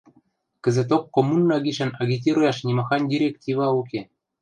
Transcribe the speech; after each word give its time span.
Кӹзӹток 0.63 1.03
коммуна 1.15 1.57
гишӓн 1.65 1.91
агитируяш 2.01 2.57
нимахань 2.65 3.09
директива 3.13 3.67
уке. 3.79 4.01